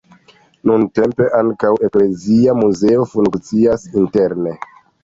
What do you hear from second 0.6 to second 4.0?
Nuntempe ankaŭ eklezia muzeo funkcias